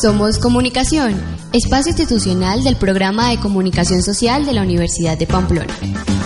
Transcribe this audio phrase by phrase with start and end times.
[0.00, 1.18] Somos Comunicación,
[1.54, 5.72] espacio institucional del programa de comunicación social de la Universidad de Pamplona.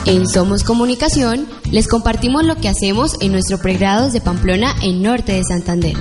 [0.07, 5.35] En Somos Comunicación les compartimos lo que hacemos en nuestro pregrado de Pamplona en Norte
[5.35, 5.97] de Santander.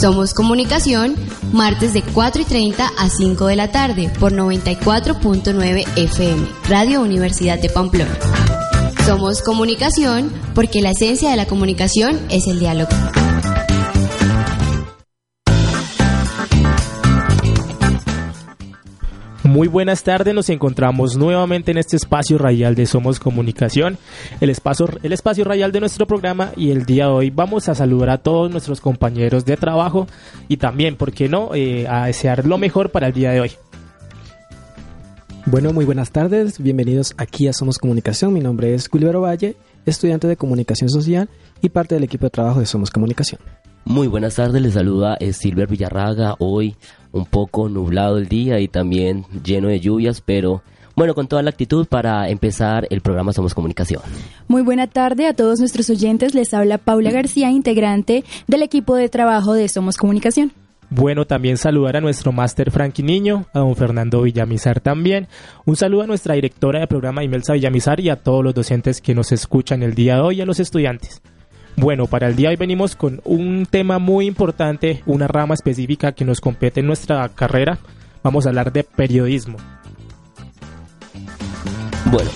[0.00, 1.16] Somos Comunicación,
[1.52, 7.58] martes de 4 y 30 a 5 de la tarde por 94.9 FM, Radio Universidad
[7.58, 8.16] de Pamplona.
[9.04, 12.88] Somos Comunicación porque la esencia de la comunicación es el diálogo.
[19.56, 23.96] Muy buenas tardes, nos encontramos nuevamente en este espacio radial de Somos Comunicación,
[24.42, 27.74] el espacio, el espacio radial de nuestro programa y el día de hoy vamos a
[27.74, 30.08] saludar a todos nuestros compañeros de trabajo
[30.46, 33.52] y también, ¿por qué no?, eh, a desear lo mejor para el día de hoy.
[35.46, 40.28] Bueno, muy buenas tardes, bienvenidos aquí a Somos Comunicación, mi nombre es Culivero Valle, estudiante
[40.28, 41.30] de Comunicación Social
[41.62, 43.40] y parte del equipo de trabajo de Somos Comunicación.
[43.86, 46.34] Muy buenas tardes, les saluda Silver Villarraga.
[46.40, 46.74] Hoy
[47.16, 50.62] un poco nublado el día y también lleno de lluvias, pero
[50.94, 54.00] bueno, con toda la actitud para empezar el programa Somos Comunicación.
[54.48, 56.34] Muy buena tarde a todos nuestros oyentes.
[56.34, 60.52] Les habla Paula García, integrante del equipo de trabajo de Somos Comunicación.
[60.88, 65.26] Bueno, también saludar a nuestro máster Frankie Niño, a don Fernando Villamizar también.
[65.64, 69.14] Un saludo a nuestra directora de programa Imelsa Villamizar y a todos los docentes que
[69.14, 71.20] nos escuchan el día de hoy y a los estudiantes.
[71.76, 76.12] Bueno, para el día de hoy venimos con un tema muy importante, una rama específica
[76.12, 77.78] que nos compete en nuestra carrera.
[78.22, 79.58] Vamos a hablar de periodismo.
[82.10, 82.30] Bueno,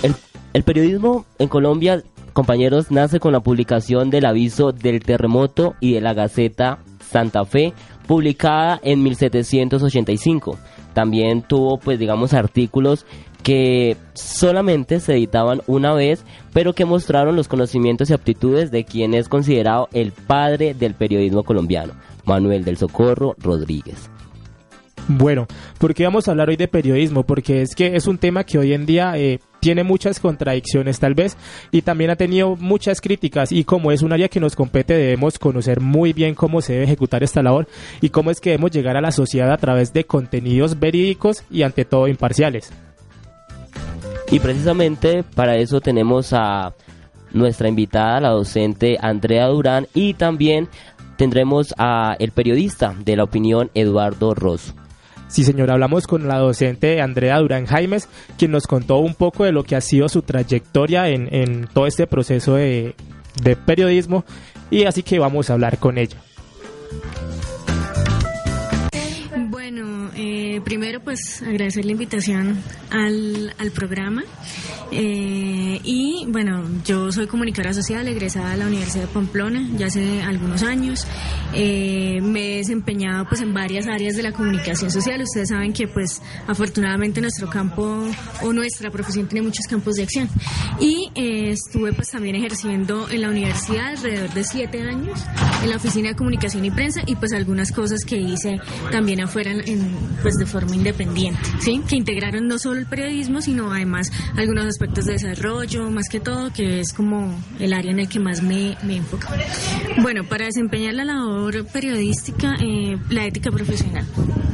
[0.53, 2.03] el, periodismo en Colombia,
[2.35, 7.73] compañeros, nace con la publicación del aviso del terremoto y de la Gaceta Santa Fe,
[8.07, 10.59] publicada en 1785.
[10.93, 13.07] También tuvo, pues, digamos, artículos
[13.43, 19.15] que solamente se editaban una vez, pero que mostraron los conocimientos y aptitudes de quien
[19.15, 24.11] es considerado el padre del periodismo colombiano, Manuel del Socorro Rodríguez.
[25.09, 27.25] Bueno, ¿por qué vamos a hablar hoy de periodismo?
[27.25, 31.15] Porque es que es un tema que hoy en día eh, tiene muchas contradicciones tal
[31.15, 31.37] vez
[31.73, 35.39] y también ha tenido muchas críticas y como es un área que nos compete debemos
[35.39, 37.67] conocer muy bien cómo se debe ejecutar esta labor
[38.01, 41.63] y cómo es que debemos llegar a la sociedad a través de contenidos verídicos y
[41.63, 42.73] ante todo imparciales.
[44.31, 46.73] Y precisamente para eso tenemos a
[47.33, 50.69] nuestra invitada, la docente Andrea Durán, y también
[51.17, 54.75] tendremos a el periodista de la opinión Eduardo Ross.
[55.29, 59.53] Sí, señor, hablamos con la docente Andrea Durán Jaimes, quien nos contó un poco de
[59.53, 62.95] lo que ha sido su trayectoria en, todo este proceso de
[63.67, 64.25] periodismo,
[64.71, 66.19] y así que vamos a hablar con ella.
[70.65, 72.59] Primero, pues agradecer la invitación
[72.91, 74.25] al, al programa.
[74.93, 80.23] Eh, y bueno, yo soy comunicadora social, egresada de la Universidad de Pamplona ya hace
[80.23, 81.07] algunos años.
[81.55, 85.23] Eh, me he desempeñado pues en varias áreas de la comunicación social.
[85.23, 88.05] Ustedes saben que pues afortunadamente nuestro campo
[88.43, 90.29] o nuestra profesión tiene muchos campos de acción.
[90.81, 95.21] Y eh, estuve pues también ejerciendo en la universidad alrededor de siete años
[95.63, 98.61] en la oficina de comunicación y prensa y pues algunas cosas que hice
[98.91, 101.83] también afuera en, pues de forma independiente, ¿sí?
[101.89, 106.53] Que integraron no solo el periodismo, sino además algunos aspectos de desarrollo, más que todo,
[106.53, 109.29] que es como el área en el que más me, me enfoco.
[110.03, 114.07] Bueno, para desempeñar la labor periodística, eh, la ética profesional.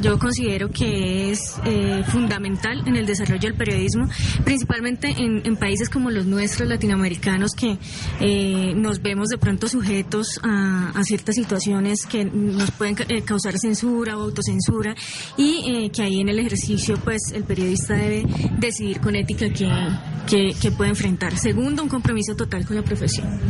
[0.03, 4.09] Yo considero que es eh, fundamental en el desarrollo del periodismo,
[4.45, 7.79] principalmente en, países como los nuestros, latinoamericanos, que
[8.21, 14.17] eh, nos vemos de pronto sujetos a, a ciertas situaciones que nos pueden causar censura
[14.17, 14.95] o autocensura
[15.37, 18.25] y que ahí en el ejercicio pues el periodista debe
[18.59, 21.37] decidir con ética que, que, puede enfrentar.
[21.39, 23.41] Segundo, un compromiso total con la profesión.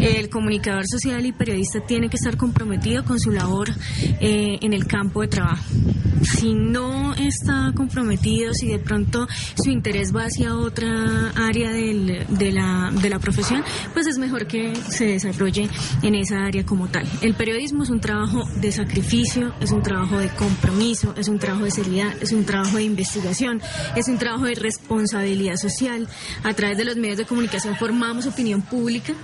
[0.00, 3.70] El comunicador social y periodista tiene que estar comprometido con su labor
[4.20, 5.64] eh, en el campo de trabajo.
[6.22, 9.26] Si no está comprometido, si de pronto
[9.62, 15.68] su interés va hacia otra área de la profesión, pues es mejor que se desarrolle
[16.02, 17.06] en esa área como tal.
[17.22, 21.64] El periodismo es un trabajo de sacrificio, es un trabajo de compromiso, es un trabajo
[21.64, 23.60] de seriedad es un trabajo de investigación,
[23.96, 26.08] es un trabajo de responsabilidad social.
[26.42, 29.14] A través de los medios de comunicación formamos opinión pública,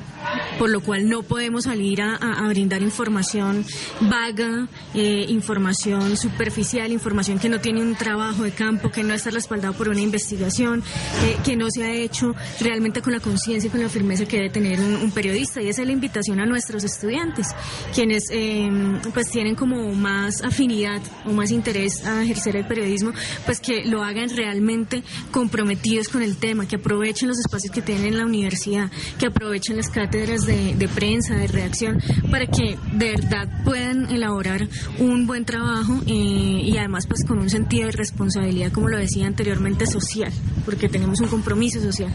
[0.59, 2.19] por lo cual no podemos salir a,
[2.51, 3.65] brindar información
[4.01, 9.31] vaga, eh, información superficial, información que no tiene un trabajo de campo, que no está
[9.31, 10.83] respaldado por una investigación,
[11.25, 14.37] eh, que no se ha hecho realmente con la conciencia y con la firmeza que
[14.37, 15.63] debe tener un, periodista.
[15.63, 17.49] Y esa es la invitación a nuestros estudiantes,
[17.95, 18.69] quienes eh,
[19.15, 23.13] pues tienen como más afinidad o más interés a ejercer el periodismo,
[23.47, 28.07] pues que lo hagan realmente comprometidos con el tema, que aprovechen los espacios que tienen
[28.07, 33.49] en la universidad, que aprovechen las cátedras de, prensa, de redacción, para que de verdad
[33.65, 34.69] puedan elaborar
[34.99, 39.27] un buen trabajo eh, y además pues con un sentido de responsabilidad, como lo decía
[39.27, 40.33] anteriormente, social,
[40.65, 42.13] porque tenemos un compromiso social.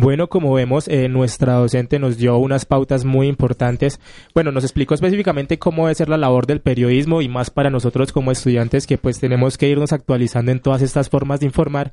[0.00, 3.98] Bueno, como vemos, eh, nuestra docente nos dio unas pautas muy importantes.
[4.32, 8.12] Bueno, nos explicó específicamente cómo debe ser la labor del periodismo y más para nosotros
[8.12, 11.90] como estudiantes que pues tenemos que irnos actualizando en todas estas formas de informar.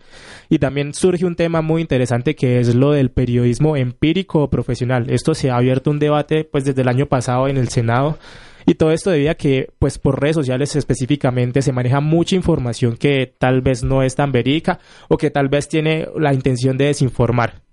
[0.49, 5.09] Y también surge un tema muy interesante que es lo del periodismo empírico o profesional.
[5.09, 8.19] Esto se ha abierto un debate pues desde el año pasado en el Senado.
[8.67, 12.97] Y todo esto debido a que, pues por redes sociales específicamente, se maneja mucha información
[12.97, 14.77] que tal vez no es tan verídica
[15.07, 17.65] o que tal vez tiene la intención de desinformar.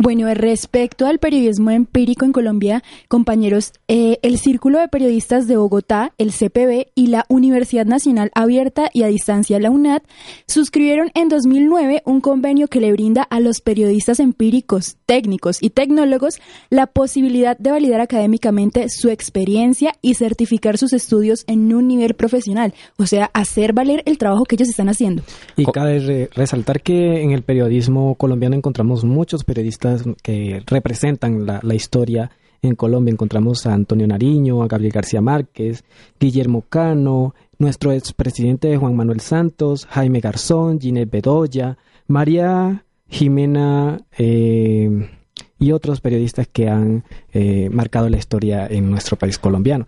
[0.00, 6.12] Bueno, respecto al periodismo empírico en Colombia, compañeros, eh, el Círculo de Periodistas de Bogotá,
[6.18, 10.02] el CPB y la Universidad Nacional Abierta y a Distancia, la UNAD,
[10.46, 16.38] suscribieron en 2009 un convenio que le brinda a los periodistas empíricos, técnicos y tecnólogos
[16.70, 22.72] la posibilidad de validar académicamente su experiencia y certificar sus estudios en un nivel profesional,
[22.98, 25.24] o sea, hacer valer el trabajo que ellos están haciendo.
[25.56, 29.87] Y cabe resaltar que en el periodismo colombiano encontramos muchos periodistas
[30.22, 32.30] que representan la, historia
[32.62, 33.12] en Colombia.
[33.12, 35.84] Encontramos a Antonio Nariño, a Gabriel García Márquez,
[36.18, 45.10] Guillermo Cano, nuestro expresidente Juan Manuel Santos, Jaime Garzón, Ginette Bedoya, María Jimena eh,
[45.58, 49.86] y otros periodistas que han eh, marcado la historia en nuestro país colombiano.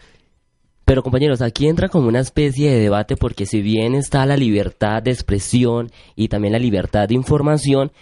[0.91, 5.00] Pero compañeros, aquí entra como una especie de debate porque si bien está la libertad
[5.00, 7.93] de expresión y también la libertad de información,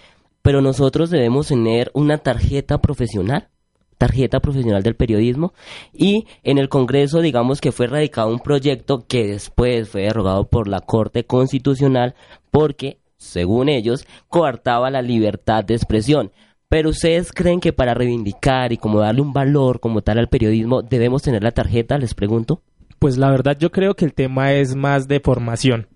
[0.48, 3.50] pero nosotros debemos tener una tarjeta profesional
[3.98, 5.52] tarjeta profesional del periodismo
[5.92, 10.66] y en el Congreso digamos que fue radicado un proyecto que después fue derogado por
[10.66, 12.14] la Corte Constitucional
[12.50, 16.32] porque, según ellos, coartaba la libertad de expresión.
[16.70, 20.80] Pero ustedes creen que para reivindicar y como darle un valor como tal al periodismo
[20.80, 22.62] debemos tener la tarjeta, les pregunto.
[22.98, 25.88] Pues la verdad yo creo que el tema es más de formación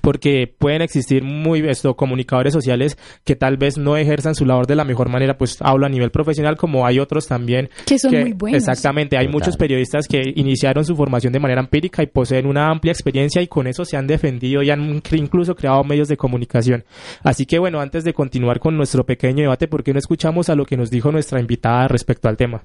[0.00, 4.76] porque pueden existir muy esto comunicadores sociales que tal vez no ejerzan su labor de
[4.76, 8.32] la mejor manera, pues hablo a nivel profesional como hay otros también que son muy
[8.32, 8.58] buenos.
[8.58, 12.92] Exactamente, hay muchos periodistas que iniciaron su formación de manera empírica y poseen una amplia
[12.92, 16.84] experiencia y con eso se han defendido y han incluso creado medios de comunicación.
[17.22, 20.54] Así que bueno, antes de continuar con nuestro pequeño debate, ¿por qué no escuchamos a
[20.54, 22.64] lo que nos dijo nuestra invitada respecto al tema?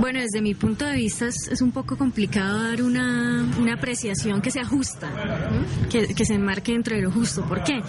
[0.00, 4.52] Bueno, desde mi punto de vista es, un poco complicado dar una, una apreciación que
[4.52, 5.10] sea justa,
[5.90, 7.44] que, que, se enmarque dentro de lo justo.
[7.44, 7.82] ¿Por qué?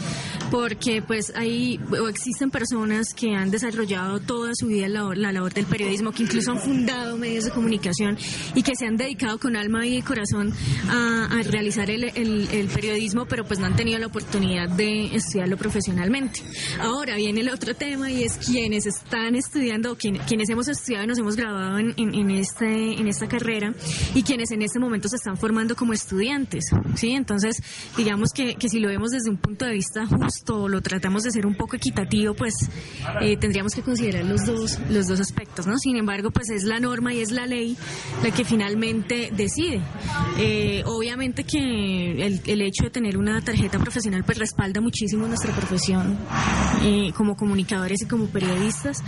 [0.50, 5.54] Porque pues hay o existen personas que han desarrollado toda su vida la, la labor
[5.54, 8.18] del periodismo, que incluso han fundado medios de comunicación
[8.56, 10.52] y que se han dedicado con alma y corazón
[10.90, 16.42] a, realizar el, el, periodismo, pero pues no han tenido la oportunidad de estudiarlo profesionalmente.
[16.80, 21.08] Ahora viene el otro tema y es quienes están estudiando, quienes, quienes hemos estudiado y
[21.08, 23.74] nos hemos graduado en, en, este, en esta carrera
[24.16, 26.66] y quienes en este momento se están formando como estudiantes.
[26.96, 27.12] ¿sí?
[27.12, 27.62] Entonces,
[27.98, 31.32] digamos que, que si lo vemos desde un punto de vista justo, lo tratamos de
[31.32, 32.54] ser un poco equitativo, pues
[33.22, 35.68] eh, tendríamos que considerar los dos, los dos aspectos.
[35.68, 35.78] ¿no?
[35.78, 37.78] Sin embargo, pues es la norma y es la ley
[38.24, 39.82] la que finalmente decide.
[40.38, 45.54] Eh, obviamente que el, el, hecho de tener una tarjeta profesional pues respalda muchísimo nuestra
[45.54, 46.18] profesión
[46.84, 49.04] eh, como comunicadores y como periodistas,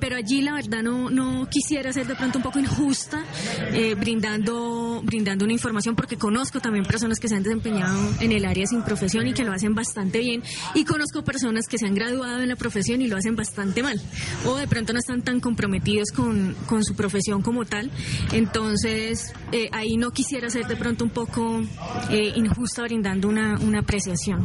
[0.00, 3.24] pero allí la verdad no, no quisiera ser de pronto un poco injusta
[3.72, 8.44] eh, brindando, brindando una información porque conozco también personas que se han desempeñado en el
[8.44, 10.42] área sin profesión y que lo hacen bastante bien
[10.74, 14.00] y conozco personas que se han graduado en la profesión y lo hacen bastante mal
[14.46, 17.90] o de pronto no están tan comprometidos con, con su profesión como tal.
[18.32, 21.62] Entonces eh, ahí no quisiera ser de pronto un poco
[22.10, 24.44] eh, injusta brindando una, una apreciación.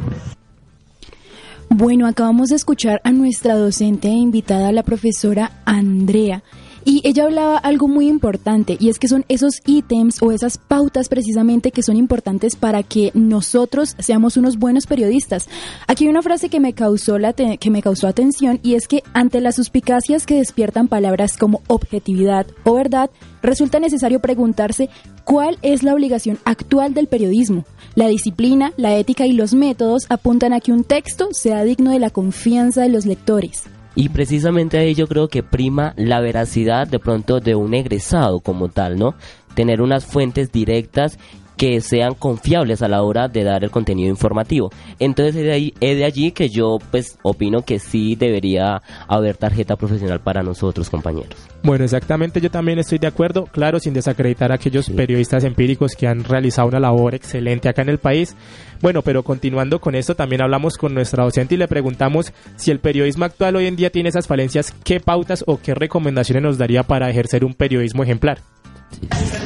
[1.70, 6.42] Bueno, acabamos de escuchar a nuestra docente e invitada, la profesora Andrea.
[6.84, 11.08] Y ella hablaba algo muy importante y es que son esos ítems o esas pautas
[11.08, 15.48] precisamente que son importantes para que nosotros seamos unos buenos periodistas.
[15.86, 19.02] Aquí hay una frase que me causó la que me causó atención y es que
[19.12, 23.10] ante las suspicacias que despiertan palabras como objetividad o verdad,
[23.42, 24.88] resulta necesario preguntarse
[25.24, 27.64] cuál es la obligación actual del periodismo.
[27.94, 31.98] La disciplina, la ética y los métodos apuntan a que un texto sea digno de
[31.98, 33.64] la confianza de los lectores.
[33.98, 38.68] Y precisamente ahí yo creo que prima la veracidad de pronto de un egresado como
[38.68, 39.16] tal, ¿no?
[39.54, 41.18] Tener unas fuentes directas
[41.58, 44.70] que sean confiables a la hora de dar el contenido informativo.
[44.98, 49.36] Entonces es de, ahí, es de allí que yo pues opino que sí debería haber
[49.36, 51.36] tarjeta profesional para nosotros compañeros.
[51.64, 56.06] Bueno, exactamente, yo también estoy de acuerdo, claro, sin desacreditar a aquellos periodistas empíricos que
[56.06, 58.36] han realizado una labor excelente acá en el país.
[58.80, 62.78] Bueno, pero continuando con esto, también hablamos con nuestra docente y le preguntamos si el
[62.78, 66.84] periodismo actual hoy en día tiene esas falencias, qué pautas o qué recomendaciones nos daría
[66.84, 68.38] para ejercer un periodismo ejemplar.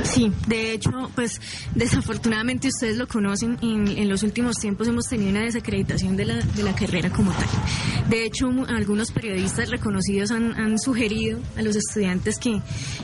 [0.05, 1.41] Sí, de hecho, pues
[1.75, 6.63] desafortunadamente ustedes lo conocen, en, los últimos tiempos hemos tenido una desacreditación de la, de
[6.63, 7.49] la carrera como tal.
[8.09, 12.61] De hecho, algunos periodistas reconocidos han, han sugerido a los estudiantes que,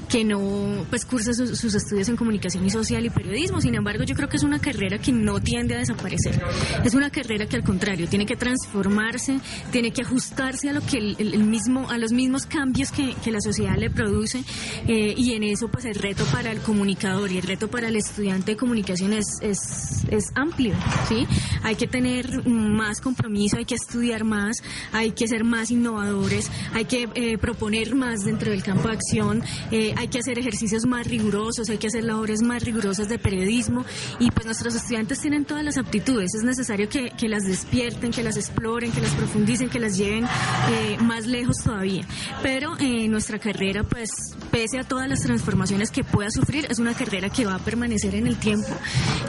[0.09, 3.61] que no pues cursen sus, sus, estudios en comunicación y social y periodismo.
[3.61, 6.43] Sin embargo, yo creo que es una carrera que no tiende a desaparecer.
[6.85, 9.41] Es una carrera que al contrario tiene que transformarse,
[9.71, 13.41] tiene que ajustarse a lo que el, mismo, a los mismos cambios que, que la
[13.41, 14.43] sociedad le produce
[14.87, 17.97] eh, y en eso pues el reto para el comunicador y el reto para el
[17.97, 20.75] estudiante de comunicación es, es, es amplio,
[21.09, 21.27] ¿sí?
[21.63, 24.57] Hay que tener más compromiso, hay que estudiar más,
[24.93, 29.43] hay que ser más innovadores, hay que eh, proponer más dentro del campo de acción,
[29.71, 33.85] eh, hay que hacer ejercicios más rigurosos, hay que hacer labores más rigurosas de periodismo
[34.19, 38.23] y pues nuestros estudiantes tienen todas las aptitudes, es necesario que, que las despierten, que
[38.23, 42.07] las exploren, que las profundicen, que las lleven eh, más lejos todavía.
[42.43, 42.77] Pero
[43.09, 44.11] nuestra carrera pues
[44.51, 48.17] pese a todas las transformaciones que pueda sufrir, es una carrera que va a permanecer
[48.17, 48.67] en el tiempo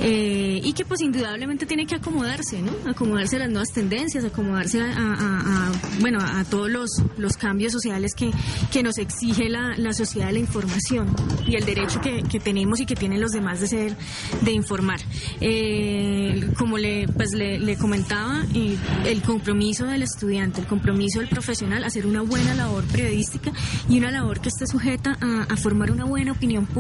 [0.01, 2.71] eh, y que pues indudablemente tiene que acomodarse, ¿no?
[2.89, 8.31] Acomodarse a las nuevas tendencias, acomodarse a, bueno, a todos los, los cambios sociales que,
[8.71, 11.15] que nos exige la, la sociedad de la información
[11.45, 13.95] y el derecho que, que, tenemos y que tienen los demás de ser,
[14.41, 14.99] de informar.
[15.41, 21.29] Eh, como le, pues le, le comentaba, eh, el compromiso del estudiante, el compromiso del
[21.29, 23.51] profesional, hacer una buena labor periodística
[23.87, 26.78] y una labor que esté sujeta a, formar una buena opinión pública,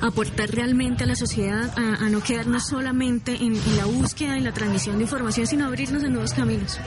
[0.00, 4.52] a aportar realmente a la sociedad, a, no quedarnos solamente en, la búsqueda y la
[4.52, 6.78] transmisión de información, sino abrirnos a nuevos caminos.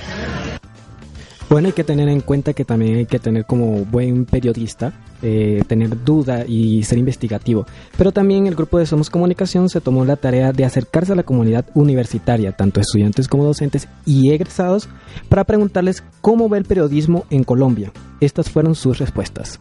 [1.50, 5.64] Bueno, hay que tener en cuenta que también hay que tener como buen periodista, eh,
[5.68, 7.66] tener duda y ser investigativo.
[7.98, 11.24] Pero también el grupo de Somos Comunicación se tomó la tarea de acercarse a la
[11.24, 14.90] comunidad universitaria, tanto estudiantes como docentes y egresados,
[15.30, 17.92] para preguntarles cómo ve el periodismo en Colombia.
[18.20, 19.60] Estas fueron sus respuestas.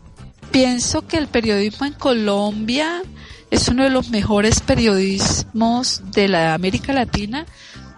[0.50, 3.02] Pienso que el periodismo en Colombia
[3.50, 7.46] es uno de los mejores periodismos de la América Latina,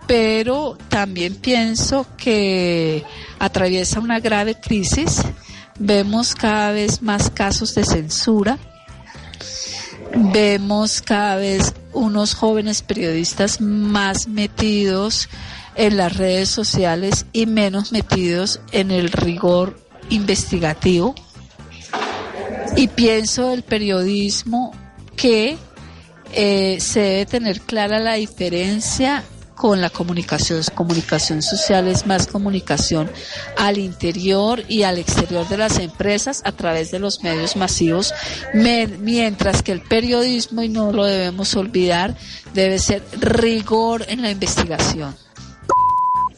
[0.06, 3.04] pero también pienso que
[3.38, 5.22] atraviesa una grave crisis.
[5.78, 8.58] Vemos cada vez más casos de censura.
[10.14, 15.28] Vemos cada vez unos jóvenes periodistas más metidos
[15.76, 19.78] en las redes sociales y menos metidos en el rigor
[20.08, 21.14] investigativo
[22.76, 24.72] y pienso del periodismo
[25.16, 25.56] que
[26.32, 29.24] eh, se debe tener clara la diferencia
[29.58, 30.62] con la comunicación.
[30.74, 33.10] Comunicación social es más comunicación
[33.56, 38.14] al interior y al exterior de las empresas a través de los medios masivos,
[38.54, 42.16] mientras que el periodismo, y no lo debemos olvidar,
[42.54, 45.16] debe ser rigor en la investigación.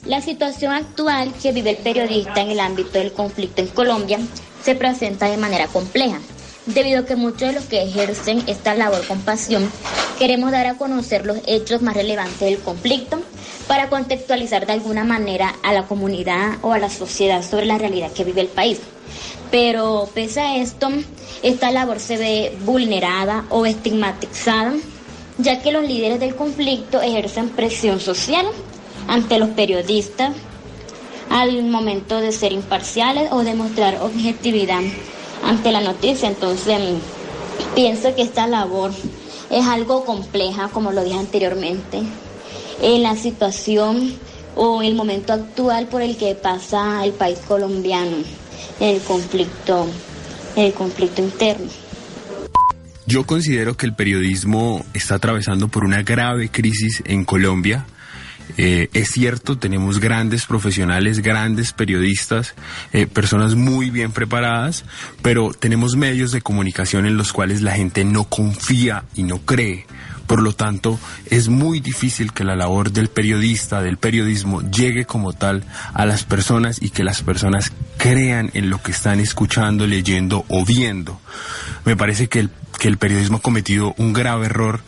[0.07, 4.19] La situación actual que vive el periodista en el ámbito del conflicto en Colombia
[4.65, 6.19] se presenta de manera compleja,
[6.67, 9.71] debido a que muchos de los que ejercen esta labor con pasión
[10.19, 13.21] queremos dar a conocer los hechos más relevantes del conflicto
[13.67, 18.13] para contextualizar de alguna manera a la comunidad o a la sociedad sobre la realidad
[18.13, 18.81] que vive el país.
[19.51, 20.89] Pero pese a esto,
[21.43, 24.75] esta labor se ve vulnerada o estigmatizada,
[25.39, 28.47] ya que los líderes del conflicto ejercen presión social
[29.09, 30.35] ante los periodistas,
[31.31, 34.83] al momento de ser imparciales o demostrar objetividad
[35.43, 36.29] ante la noticia.
[36.29, 36.79] Entonces,
[37.75, 38.91] pienso que esta labor
[39.49, 42.03] es algo compleja, como lo dije anteriormente,
[42.83, 44.13] en la situación
[44.57, 48.17] o el momento actual por el que pasa el país colombiano,
[48.81, 49.87] el conflicto,
[50.57, 51.71] el conflicto interno.
[53.07, 57.87] Yo considero que el periodismo está atravesando por una grave crisis en Colombia
[58.57, 62.55] eh, es cierto, tenemos grandes profesionales, grandes periodistas,
[62.93, 64.85] eh, personas muy bien preparadas,
[65.23, 69.87] pero tenemos medios de comunicación en los cuales la gente no confía y no cree.
[70.27, 75.33] Por lo tanto, es muy difícil que la labor del periodista, del periodismo, llegue como
[75.33, 80.47] tal a las personas y que las personas crean en lo que están escuchando, leyendo
[80.49, 81.21] o viendo.
[81.85, 84.81] Me parece que el que el periodismo ha cometido un grave error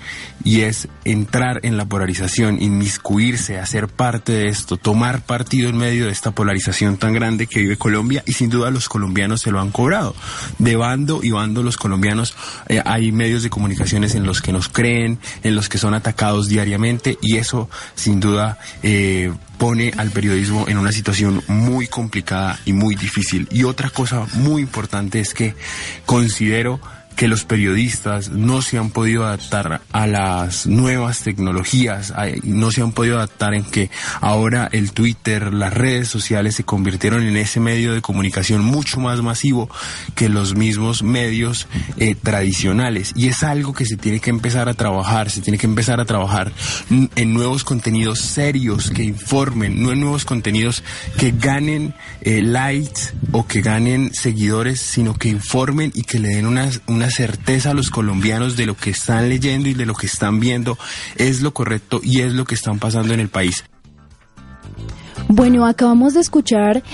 [0.45, 6.07] y es entrar en la polarización, inmiscuirse, hacer parte de esto, tomar partido en medio
[6.07, 9.61] de esta polarización tan grande que vive Colombia y sin duda los colombianos se lo
[9.61, 10.17] han cobrado.
[10.59, 12.35] De bando y bando los colombianos
[12.69, 16.49] eh, hay medios de comunicaciones en los que nos creen, en los que son atacados
[16.49, 22.73] diariamente y eso sin duda eh, pone al periodismo en una situación muy complicada y
[22.73, 23.49] muy difícil.
[23.51, 25.55] Y otra cosa muy importante es que
[26.07, 26.81] considero
[27.17, 32.93] que los periodistas no se han podido adaptar a las nuevas tecnologías, no se han
[32.93, 33.91] podido adaptar en que
[34.21, 39.23] ahora el Twitter, las redes sociales se convirtieron en ese medio de comunicación mucho más
[39.23, 39.71] masivo
[40.15, 41.67] que los mismos medios
[41.99, 43.13] eh, tradicionales.
[43.15, 46.05] Y es algo que se tiene que empezar a trabajar, se tiene que empezar a
[46.05, 46.53] trabajar
[46.91, 50.83] en nuevos contenidos serios que informen, no en nuevos contenidos
[51.19, 56.47] que ganen eh, likes o que ganen seguidores, sino que informen y que le den
[56.47, 56.71] una,
[57.03, 60.39] una certeza a los colombianos de lo que están leyendo y de lo que están
[60.39, 60.79] viendo
[61.17, 63.65] es lo correcto y es lo que están pasando en el país.
[65.27, 66.85] Bueno, acabamos de escuchar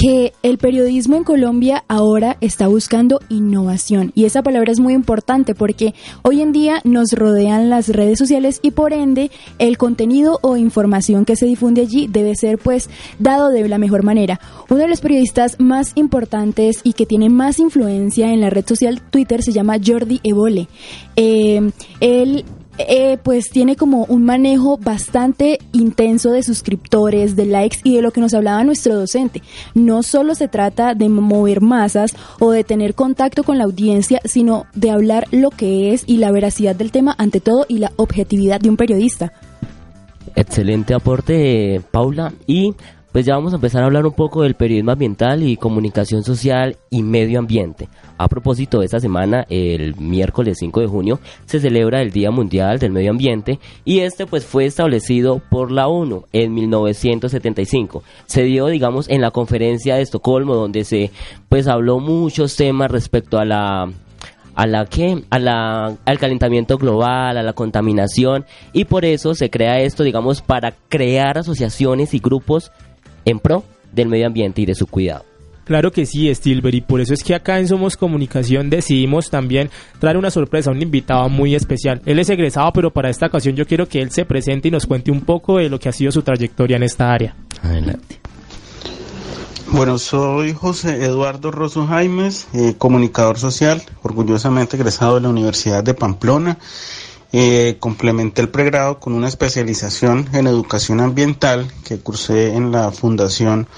[0.00, 5.54] que el periodismo en Colombia ahora está buscando innovación y esa palabra es muy importante
[5.54, 5.92] porque
[6.22, 11.26] hoy en día nos rodean las redes sociales y por ende el contenido o información
[11.26, 12.88] que se difunde allí debe ser pues
[13.18, 14.40] dado de la mejor manera.
[14.70, 19.02] Uno de los periodistas más importantes y que tiene más influencia en la red social
[19.02, 20.68] Twitter se llama Jordi Evole.
[21.16, 22.46] Eh, él
[22.88, 28.10] eh, pues tiene como un manejo bastante intenso de suscriptores, de likes y de lo
[28.10, 29.42] que nos hablaba nuestro docente.
[29.74, 34.66] No solo se trata de mover masas o de tener contacto con la audiencia, sino
[34.74, 38.60] de hablar lo que es y la veracidad del tema ante todo y la objetividad
[38.60, 39.32] de un periodista.
[40.36, 42.32] Excelente aporte, Paula.
[42.46, 42.74] Y
[43.12, 46.76] pues ya vamos a empezar a hablar un poco del periodismo ambiental y comunicación social
[46.90, 47.88] y medio ambiente.
[48.18, 52.92] A propósito, esta semana, el miércoles 5 de junio, se celebra el Día Mundial del
[52.92, 58.02] Medio Ambiente y este pues fue establecido por la ONU en 1975.
[58.26, 61.10] Se dio, digamos, en la conferencia de Estocolmo donde se
[61.48, 63.88] pues habló muchos temas respecto a la
[64.54, 69.48] a la que a la, al calentamiento global, a la contaminación y por eso se
[69.48, 72.70] crea esto, digamos, para crear asociaciones y grupos
[73.24, 75.24] en pro del medio ambiente y de su cuidado.
[75.64, 79.70] Claro que sí, Stilber, y por eso es que acá en Somos Comunicación decidimos también
[80.00, 82.02] traer una sorpresa, un invitado muy especial.
[82.06, 84.86] Él es egresado, pero para esta ocasión yo quiero que él se presente y nos
[84.86, 87.36] cuente un poco de lo que ha sido su trayectoria en esta área.
[87.62, 88.18] Adelante.
[89.68, 95.94] Bueno, soy José Eduardo Rosso Jaimes, eh, comunicador social, orgullosamente egresado de la Universidad de
[95.94, 96.58] Pamplona.
[97.32, 103.68] Eh, complementé el pregrado con una especialización en educación ambiental que cursé en la Fundación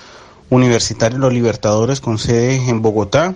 [0.48, 3.34] Universitaria Los Libertadores con sede en Bogotá.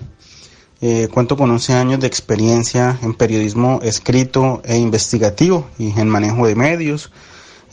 [0.80, 6.46] Eh, cuento con 11 años de experiencia en periodismo escrito e investigativo y en manejo
[6.46, 7.10] de medios.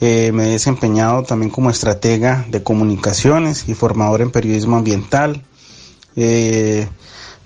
[0.01, 5.41] Eh, me he desempeñado también como estratega de comunicaciones y formador en periodismo ambiental.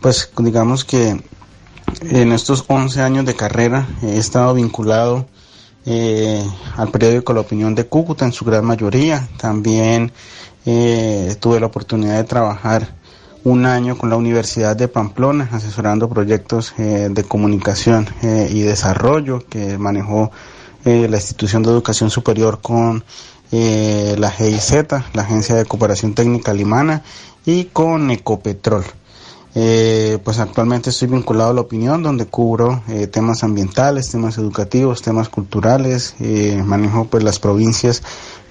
[0.02, 1.18] pues digamos que
[2.02, 5.26] en estos 11 años de carrera he estado vinculado
[5.86, 6.44] eh,
[6.76, 9.28] al periódico La Opinión de Cúcuta en su gran mayoría.
[9.38, 10.12] También
[10.66, 12.96] eh, tuve la oportunidad de trabajar
[13.44, 19.78] un año con la Universidad de Pamplona asesorando proyectos eh, de comunicación y desarrollo que
[19.78, 20.32] manejó
[20.84, 23.04] la institución de educación superior con
[23.52, 24.74] la GIZ,
[25.14, 27.04] la Agencia de Cooperación Técnica Alemana
[27.46, 28.86] y con Ecopetrol.
[29.60, 35.02] Eh, pues actualmente estoy vinculado a la opinión donde cubro eh, temas ambientales, temas educativos,
[35.02, 38.04] temas culturales, eh, manejo pues las provincias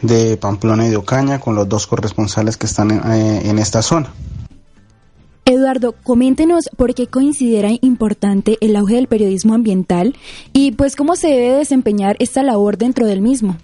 [0.03, 4.13] de Pamplona y de Ocaña con los dos corresponsales que están en, esta zona.
[5.45, 10.17] Eduardo, coméntenos por qué considera importante el auge del periodismo ambiental
[10.53, 13.57] y pues cómo se debe desempeñar esta labor dentro del mismo.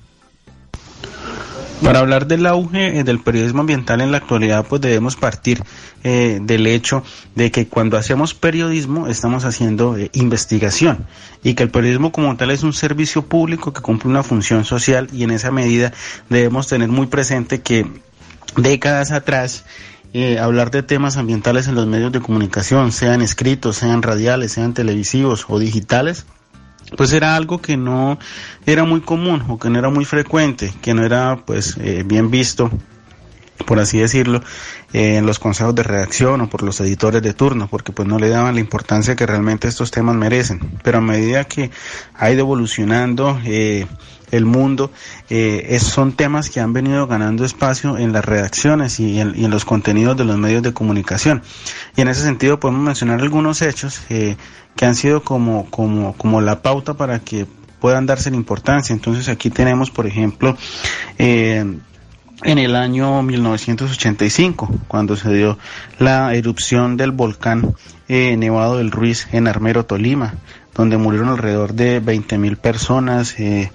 [1.83, 5.65] Para hablar del auge eh, del periodismo ambiental en la actualidad, pues debemos partir
[6.05, 7.03] eh, del hecho
[7.35, 11.07] de que cuando hacemos periodismo estamos haciendo eh, investigación
[11.43, 15.09] y que el periodismo como tal es un servicio público que cumple una función social
[15.13, 15.93] y en esa medida
[16.29, 17.85] debemos tener muy presente que
[18.57, 19.65] décadas atrás
[20.41, 25.47] hablar de temas ambientales en los medios de comunicación, sean escritos, sean radiales, sean televisivos
[25.49, 26.27] o digitales,
[26.97, 28.19] pues era algo que no
[28.67, 32.31] era muy común o que no era muy frecuente, que no era pues eh, bien
[32.31, 32.71] visto
[33.63, 34.43] por así decirlo,
[34.93, 38.29] en los consejos de redacción o por los editores de turno, porque pues no le
[38.29, 40.61] daban la importancia que realmente estos temas merecen.
[40.83, 41.71] Pero a medida que
[42.15, 43.87] ha ido evolucionando eh,
[44.31, 44.91] el mundo,
[45.31, 50.17] eh, son temas que han venido ganando espacio en las redacciones y en, los contenidos
[50.17, 51.43] de los medios de comunicación.
[51.97, 54.37] Y en ese sentido podemos mencionar algunos hechos eh,
[54.77, 57.47] que han sido como, como, como la pauta para que
[57.81, 58.93] puedan darse la importancia.
[58.93, 60.57] Entonces aquí tenemos, por ejemplo,
[61.19, 61.65] eh,
[62.45, 65.59] en el año 1985, cuando se dio
[65.99, 67.75] la erupción del volcán
[68.09, 70.35] Nevado del Ruiz en Armero, Tolima,
[70.75, 73.71] donde murieron alrededor de 20.000 personas, eh,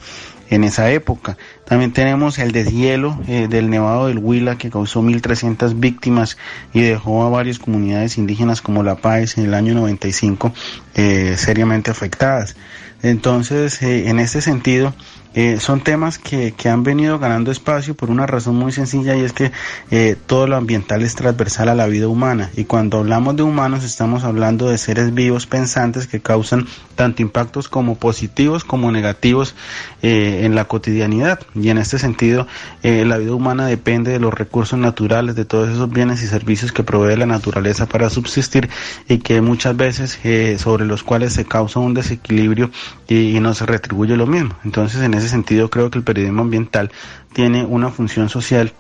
[0.49, 1.37] en esa época.
[1.67, 6.37] También tenemos el deshielo eh, del Nevado del Huila que causó 1.300 víctimas
[6.73, 10.53] y dejó a varias comunidades indígenas como La Paz en el año 95
[10.95, 12.55] eh, seriamente afectadas.
[13.03, 14.93] Entonces, eh, en este sentido,
[15.37, 19.21] eh, son temas que, que, han venido ganando espacio por una razón muy sencilla y
[19.21, 19.51] es que
[19.91, 22.49] eh, todo lo ambiental es transversal a la vida humana.
[22.55, 27.69] Y cuando hablamos de humanos estamos hablando de seres vivos pensantes que causan tanto impactos
[27.69, 29.53] como positivos como negativos
[30.01, 31.39] eh, en la cotidianidad.
[31.53, 32.47] Y en este sentido
[32.81, 36.71] eh, la vida humana depende de los recursos naturales de todos esos bienes y servicios
[36.71, 38.69] que provee la naturaleza para subsistir
[39.07, 40.17] y que muchas veces
[40.59, 42.71] sobre los cuales se causa un desequilibrio
[43.07, 44.55] y, y no se retribuye lo mismo.
[44.63, 46.91] Entonces en ese sentido creo que el periodismo ambiental
[47.33, 48.73] tiene una función social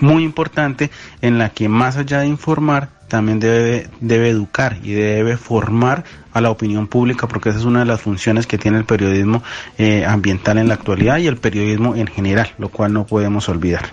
[0.00, 0.90] muy importante
[1.22, 6.40] en la que más allá de informar también debe, debe educar y debe formar a
[6.40, 9.42] la opinión pública porque esa es una de las funciones que tiene el periodismo
[9.78, 13.86] eh, ambiental en la actualidad y el periodismo en general, lo cual no podemos olvidar.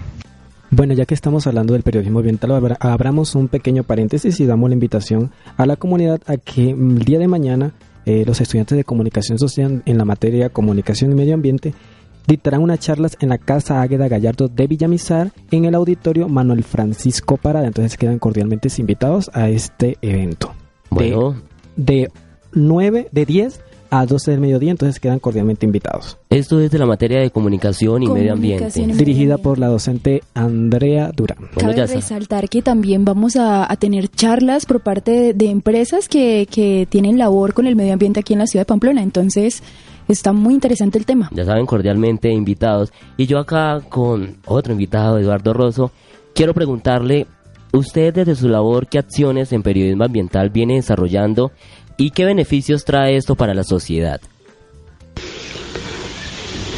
[0.72, 4.74] Bueno, ya que estamos hablando del periodismo ambiental, abramos un pequeño paréntesis y damos la
[4.74, 7.74] invitación a la comunidad a que el día de mañana
[8.06, 11.74] eh, los estudiantes de comunicación social en la materia comunicación y medio ambiente
[12.28, 17.38] dictarán unas charlas en la Casa Águeda Gallardo de Villamizar en el auditorio Manuel Francisco
[17.38, 17.68] Parada.
[17.68, 20.54] Entonces quedan cordialmente invitados a este evento.
[20.90, 21.36] Bueno.
[21.76, 22.12] De, de
[22.54, 23.62] 9, de 10
[23.94, 26.18] a 12 del mediodía, entonces quedan cordialmente invitados.
[26.32, 28.88] Esto es de la materia de comunicación y medio ambiente.
[28.88, 31.38] Dirigida por la docente Andrea Durán.
[31.56, 36.08] Cabe bueno, resaltar que también vamos a, a tener charlas por parte de, de empresas
[36.08, 39.04] que, que tienen labor con el medio ambiente aquí en la ciudad de Pamplona.
[39.04, 39.62] Entonces,
[40.08, 41.30] Está muy interesante el tema.
[41.34, 42.92] Ya saben, cordialmente invitados.
[43.16, 45.92] Y yo acá con otro invitado, Eduardo Rosso,
[46.36, 47.26] quiero preguntarle,
[47.72, 51.52] usted desde su labor, ¿qué acciones en periodismo ambiental viene desarrollando
[51.98, 54.22] y qué beneficios trae esto para la sociedad?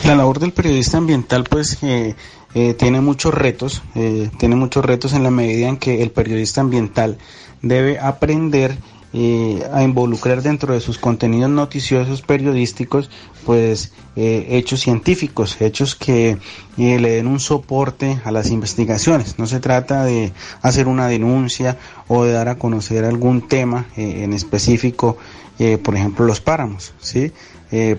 [0.06, 2.16] La labor del periodista ambiental pues eh,
[2.54, 6.62] eh, tiene muchos retos, eh, tiene muchos retos en la medida en que el periodista
[6.62, 7.18] ambiental
[7.62, 8.78] debe aprender
[9.18, 13.10] eh, a involucrar dentro de sus contenidos noticiosos periodísticos
[13.46, 16.32] pues eh, hechos científicos, hechos que
[16.78, 19.40] eh, le den un soporte a las investigaciones.
[19.40, 21.78] No se trata de hacer una denuncia
[22.10, 25.16] o de dar a conocer algún tema en específico,
[25.82, 27.32] por ejemplo los páramos, ¿sí?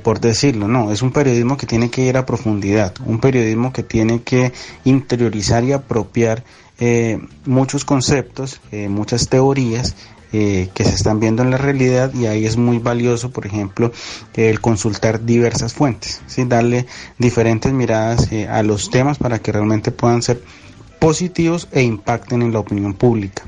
[0.02, 3.82] por decirlo, no, es un periodismo que tiene que ir a profundidad, un periodismo que
[3.82, 4.52] tiene que
[4.84, 6.44] interiorizar y apropiar
[7.46, 9.96] muchos conceptos, muchas teorías
[10.32, 13.92] eh, que se están viendo en la realidad y ahí es muy valioso, por ejemplo,
[14.34, 16.44] el consultar diversas fuentes, ¿sí?
[16.44, 16.86] darle
[17.18, 20.42] diferentes miradas eh, a los temas para que realmente puedan ser
[20.98, 23.44] positivos e impacten en la opinión pública.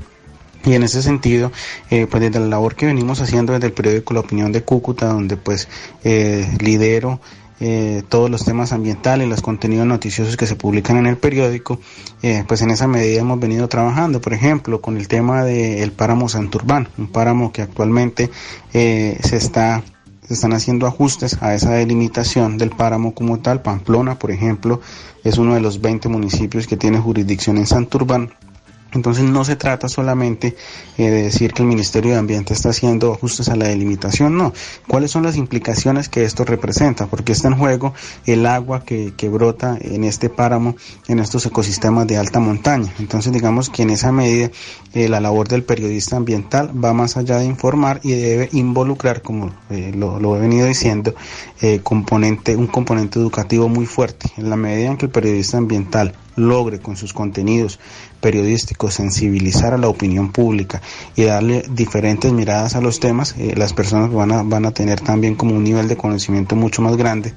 [0.65, 1.51] Y en ese sentido,
[1.89, 5.07] eh, pues desde la labor que venimos haciendo desde el periódico La Opinión de Cúcuta,
[5.07, 5.69] donde pues
[6.03, 7.21] eh, lidero
[7.59, 11.79] eh, todos los temas ambientales, los contenidos noticiosos que se publican en el periódico,
[12.21, 16.29] eh, pues en esa medida hemos venido trabajando, por ejemplo, con el tema del páramo
[16.29, 18.29] Santurbán, un páramo que actualmente
[18.73, 19.83] eh, se está
[20.27, 23.63] se están haciendo ajustes a esa delimitación del páramo como tal.
[23.63, 24.79] Pamplona, por ejemplo,
[25.23, 28.31] es uno de los 20 municipios que tiene jurisdicción en Santurbán
[28.93, 30.55] entonces no se trata solamente
[30.97, 34.53] eh, de decir que el Ministerio de Ambiente está haciendo ajustes a la delimitación, no.
[34.87, 37.05] ¿Cuáles son las implicaciones que esto representa?
[37.05, 37.93] Porque está en juego
[38.25, 40.75] el agua que, que brota en este páramo,
[41.07, 42.91] en estos ecosistemas de alta montaña.
[42.99, 44.49] Entonces digamos que en esa medida
[44.93, 49.51] eh, la labor del periodista ambiental va más allá de informar y debe involucrar, como
[49.69, 51.13] eh, lo, lo, he venido diciendo,
[51.83, 54.31] componente, un componente educativo muy fuerte.
[54.37, 57.79] En la medida en que el periodista ambiental logre con sus contenidos
[58.21, 60.81] periodísticos sensibilizar a la opinión pública
[61.15, 65.01] y darle diferentes miradas a los temas, eh, las personas van a, van a tener
[65.01, 67.33] también como un nivel de conocimiento mucho más grande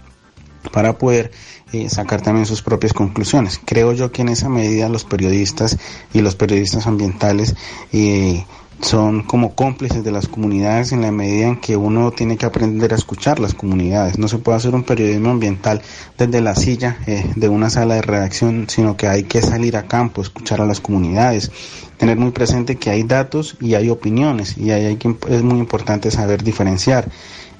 [0.72, 1.32] para poder
[1.72, 3.60] eh, sacar también sus propias conclusiones.
[3.64, 5.78] Creo yo que en esa medida los periodistas
[6.12, 7.56] y los periodistas ambientales
[7.92, 8.44] eh,
[8.82, 12.92] son como cómplices de las comunidades en la medida en que uno tiene que aprender
[12.92, 14.18] a escuchar las comunidades.
[14.18, 15.80] No se puede hacer un periodismo ambiental
[16.18, 19.86] desde la silla eh, de una sala de redacción, sino que hay que salir a
[19.86, 21.52] campo, escuchar a las comunidades,
[21.96, 25.58] tener muy presente que hay datos y hay opiniones y ahí hay que, es muy
[25.58, 27.08] importante saber diferenciar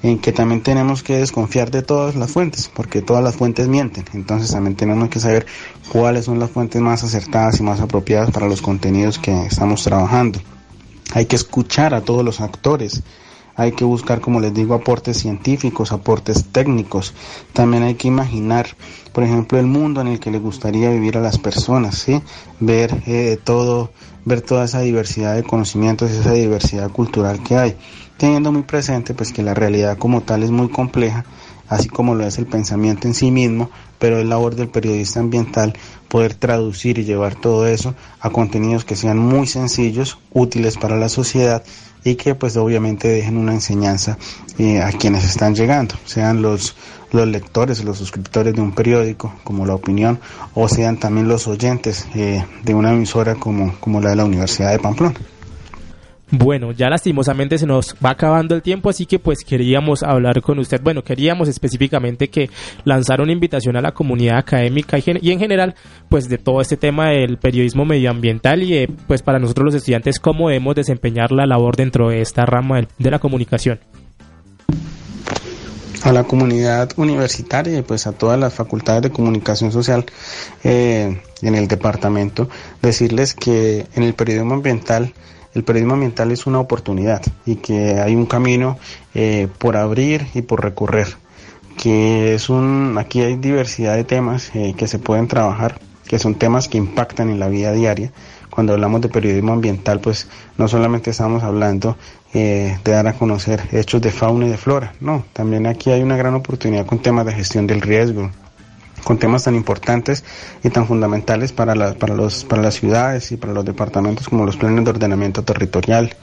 [0.01, 4.03] en que también tenemos que desconfiar de todas las fuentes, porque todas las fuentes mienten.
[4.13, 5.45] Entonces también tenemos que saber
[5.89, 10.39] cuáles son las fuentes más acertadas y más apropiadas para los contenidos que estamos trabajando.
[11.13, 13.03] Hay que escuchar a todos los actores.
[13.55, 17.13] Hay que buscar, como les digo, aportes científicos, aportes técnicos.
[17.53, 18.67] También hay que imaginar,
[19.11, 22.19] por ejemplo, el mundo en el que le gustaría vivir a las personas, ¿sí?
[22.59, 23.91] Ver eh, todo,
[24.25, 27.75] ver toda esa diversidad de conocimientos, esa diversidad cultural que hay.
[28.17, 31.25] Teniendo muy presente, pues, que la realidad como tal es muy compleja
[31.67, 35.73] así como lo es el pensamiento en sí mismo, pero es labor del periodista ambiental
[36.09, 41.09] poder traducir y llevar todo eso a contenidos que sean muy sencillos, útiles para la
[41.09, 41.63] sociedad
[42.03, 44.17] y que pues obviamente dejen una enseñanza
[44.57, 46.75] eh, a quienes están llegando, sean los,
[47.11, 50.19] los lectores, los suscriptores de un periódico como La Opinión
[50.53, 54.71] o sean también los oyentes eh, de una emisora como, como la de la Universidad
[54.71, 55.15] de Pamplona.
[56.31, 60.57] Bueno, ya lastimosamente se nos va acabando el tiempo, así que pues queríamos hablar con
[60.57, 60.81] usted.
[60.81, 62.49] Bueno, queríamos específicamente que
[62.85, 65.75] lanzara una invitación a la comunidad académica y, en general,
[66.09, 70.49] pues de todo este tema del periodismo medioambiental y pues para nosotros los estudiantes cómo
[70.49, 73.79] debemos desempeñar la labor dentro de esta rama de la comunicación
[76.03, 80.05] a la comunidad universitaria y pues a todas las facultades de comunicación social
[80.63, 82.49] eh, en el departamento,
[82.81, 85.13] decirles que en el periodismo ambiental
[85.53, 88.77] el periodismo ambiental es una oportunidad y que hay un camino
[89.13, 91.07] eh, por abrir y por recorrer,
[91.81, 96.35] que es un, aquí hay diversidad de temas eh, que se pueden trabajar, que son
[96.35, 98.11] temas que impactan en la vida diaria.
[98.49, 101.97] Cuando hablamos de periodismo ambiental, pues no solamente estamos hablando
[102.35, 106.03] eh, de dar a conocer hechos de fauna y de flora, no, también aquí hay
[106.03, 108.29] una gran oportunidad con temas de gestión del riesgo,
[109.03, 110.23] con temas tan importantes
[110.63, 114.45] y tan fundamentales para, la, para, los, para las ciudades y para los departamentos como
[114.45, 116.15] los planes de ordenamiento territorial.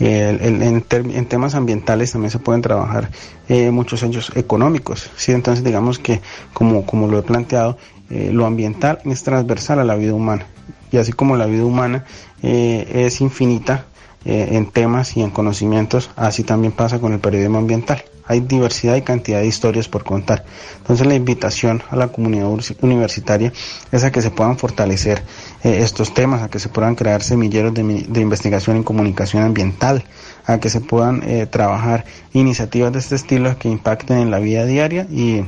[0.00, 0.82] en,
[1.28, 3.10] temas ambientales también se pueden trabajar
[3.48, 5.10] eh, muchos hechos económicos.
[5.16, 5.32] ¿sí?
[5.32, 6.20] Entonces digamos que,
[6.52, 7.76] como, como lo he planteado,
[8.10, 10.46] eh, lo ambiental es transversal a la vida humana.
[10.90, 12.04] Y así como la vida humana
[12.42, 13.86] eh, es infinita
[14.26, 19.02] en temas y en conocimientos, así también pasa con el periodismo ambiental hay diversidad y
[19.02, 20.44] cantidad de historias por contar.
[20.78, 22.48] Entonces la invitación a la comunidad
[22.80, 23.52] universitaria
[23.92, 25.22] es a que se puedan fortalecer
[25.62, 30.04] eh, estos temas, a que se puedan crear semilleros de, investigación en comunicación ambiental,
[30.46, 34.64] a que se puedan eh, trabajar iniciativas de este estilo que impacten en la vida
[34.64, 35.44] diaria y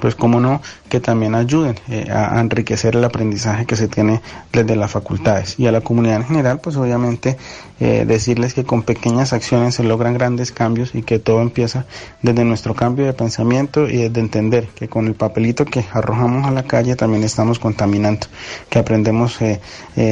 [0.00, 4.20] pues como no, que también ayuden eh, a, enriquecer el aprendizaje que se tiene
[4.52, 7.36] desde las facultades y a la comunidad en general, pues obviamente
[7.80, 11.86] eh, decirles que con pequeñas acciones se logran grandes cambios y que todo empieza
[12.22, 16.50] desde nuestro cambio de pensamiento y desde entender que con el papelito que arrojamos a
[16.50, 18.26] la calle también estamos contaminando,
[18.68, 19.60] que aprendemos eh,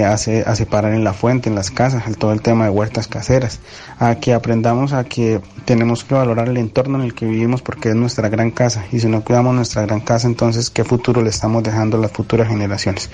[0.04, 0.16] a, a,
[0.56, 3.60] separar en la fuente, en las casas, el, todo el tema de huertas caseras,
[3.98, 7.90] a que aprendamos a que tenemos que valorar el entorno en el que vivimos porque
[7.90, 11.30] es nuestra gran casa y si no cuidamos nuestra gran casa entonces qué futuro le
[11.30, 13.10] estamos dejando a las futuras generaciones.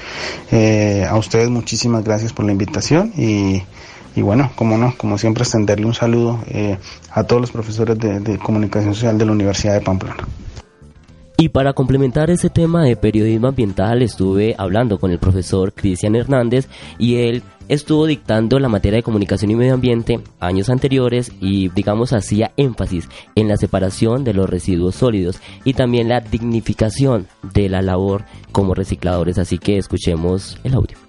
[0.50, 3.62] Eh, a ustedes muchísimas gracias por la invitación y,
[4.14, 6.78] y bueno, como no, como siempre extenderle un saludo eh,
[7.10, 10.24] a todos los profesores de, de comunicación social de la Universidad de Pamplona.
[11.42, 16.68] Y para complementar ese tema de periodismo ambiental estuve hablando con el profesor Cristian Hernández
[16.98, 22.12] y él estuvo dictando la materia de comunicación y medio ambiente años anteriores y digamos
[22.12, 27.82] hacía énfasis en la separación de los residuos sólidos y también la dignificación de la
[27.82, 29.36] labor como recicladores.
[29.38, 31.01] Así que escuchemos el audio.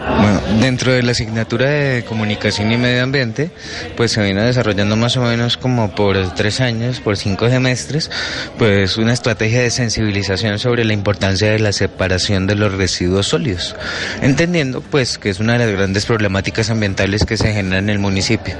[0.00, 3.50] Bueno, dentro de la asignatura de comunicación y medio ambiente,
[3.96, 8.10] pues se viene desarrollando más o menos como por tres años, por cinco semestres,
[8.58, 13.76] pues una estrategia de sensibilización sobre la importancia de la separación de los residuos sólidos,
[14.22, 17.98] entendiendo pues que es una de las grandes problemáticas ambientales que se generan en el
[17.98, 18.54] municipio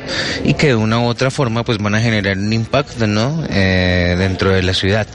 [0.44, 3.44] y que de una u otra forma pues van a generar un impacto, ¿no?
[3.48, 5.06] Eh, dentro de la ciudad,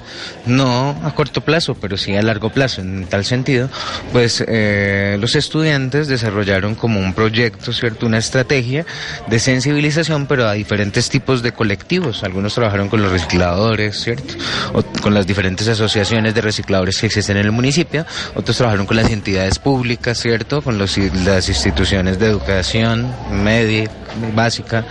[0.48, 2.82] no a corto plazo, pero sí a largo plazo.
[2.82, 3.70] En tal sentido,
[4.12, 8.06] pues eh, los estudiantes desarrollaron como un proyecto, ¿cierto?
[8.06, 8.86] Una estrategia
[9.28, 12.24] de sensibilización, pero a diferentes tipos de colectivos.
[12.24, 14.34] Algunos trabajaron con los recicladores, ¿cierto?
[15.02, 18.06] Con las diferentes asociaciones de recicladores que existen en el municipio.
[18.36, 20.62] Otros trabajaron con las entidades públicas, ¿cierto?
[20.62, 23.90] Con los, las instituciones de educación media,
[24.36, 24.86] básica.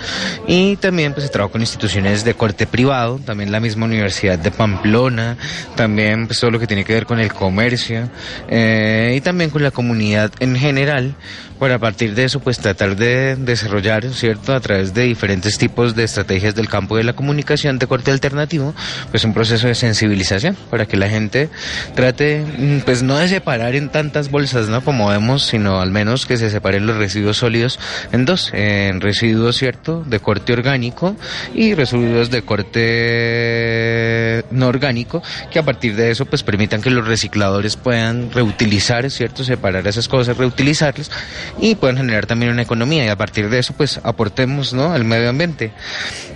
[0.47, 4.51] Y también pues se trabajó con instituciones de corte privado, también la misma Universidad de
[4.51, 5.37] Pamplona,
[5.77, 8.09] también pues todo lo que tiene que ver con el comercio
[8.49, 11.15] eh, y también con la comunidad en general
[11.64, 14.53] para a partir de eso pues tratar de desarrollar, ¿cierto?
[14.53, 18.74] A través de diferentes tipos de estrategias del campo de la comunicación de corte alternativo,
[19.11, 21.48] pues un proceso de sensibilización para que la gente
[21.94, 24.85] trate, mm, pues no de separar en tantas bolsas, ¿no?
[24.85, 27.81] Como vemos, sino al menos que se separen los residuos sólidos
[28.12, 30.05] en dos, en residuos, ¿cierto?
[30.07, 31.16] De corte orgánico
[31.55, 32.85] y residuos de corte
[34.50, 39.44] no orgánico, que a partir de eso pues permitan que los recicladores puedan reutilizar, ¿cierto?
[39.44, 41.11] Separar esas cosas, reutilizarlas
[41.61, 44.93] y pueden generar también una economía y a partir de eso pues aportemos ¿no?
[44.93, 45.73] al medio ambiente.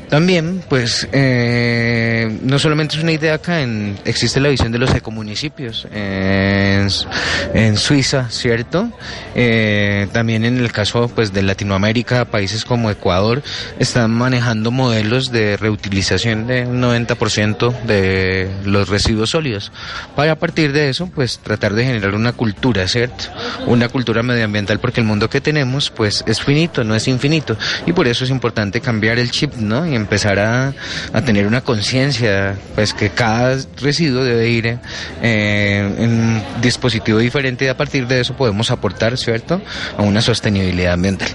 [0.08, 4.94] También, pues, eh, no solamente es una idea acá, en, existe la visión de los
[4.94, 6.88] ecomunicipios en,
[7.52, 8.90] en Suiza, ¿cierto?
[9.34, 13.42] Eh, también en el caso, pues, de Latinoamérica, países como Ecuador
[13.78, 19.72] están manejando modelos de reutilización de un 90% de los residuos sólidos.
[20.16, 23.24] Para a partir de eso, pues tratar de generar una cultura, ¿cierto?
[23.66, 27.56] Una cultura medioambiental porque el mundo que tenemos pues es finito, no es infinito.
[27.86, 29.86] Y por eso es importante cambiar el chip, ¿no?
[29.86, 30.74] Y empezar a,
[31.12, 34.78] a tener una conciencia, pues que cada residuo debe ir
[35.22, 39.60] eh, en un dispositivo diferente y a partir de eso podemos aportar, ¿cierto?,
[39.96, 41.28] a una sostenibilidad ambiental.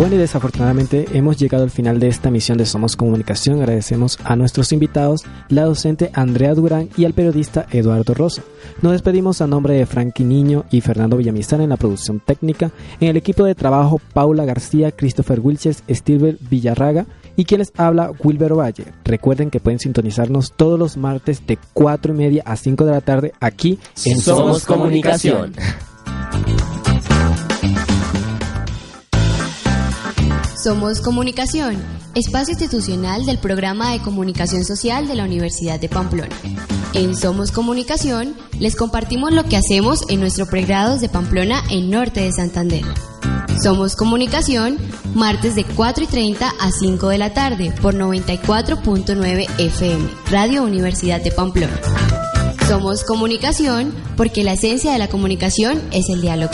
[0.00, 3.58] Bueno y desafortunadamente hemos llegado al final de esta misión de Somos Comunicación.
[3.58, 8.42] Agradecemos a nuestros invitados, la docente Andrea Durán y al periodista Eduardo Rosa.
[8.80, 13.08] Nos despedimos a nombre de Frankie Niño y Fernando Villamizar en la producción técnica, en
[13.08, 17.04] el equipo de trabajo Paula García, Christopher Wilches, Steve Villarraga
[17.36, 18.86] y quienes habla Wilber Valle.
[19.04, 23.02] Recuerden que pueden sintonizarnos todos los martes de 4 y media a 5 de la
[23.02, 25.52] tarde aquí en Somos Comunicación.
[30.62, 31.82] Somos Comunicación,
[32.14, 36.36] espacio institucional del programa de comunicación social de la Universidad de Pamplona.
[36.92, 42.20] En Somos Comunicación les compartimos lo que hacemos en nuestro pregrados de Pamplona en Norte
[42.20, 42.84] de Santander.
[43.62, 44.76] Somos Comunicación,
[45.14, 51.22] martes de 4 y 30 a 5 de la tarde por 94.9 FM, Radio Universidad
[51.22, 51.80] de Pamplona.
[52.68, 56.52] Somos Comunicación porque la esencia de la comunicación es el diálogo.